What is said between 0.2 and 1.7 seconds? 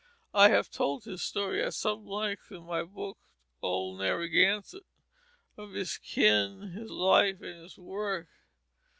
I have told his story